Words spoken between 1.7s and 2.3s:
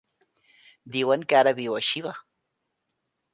a Xiva.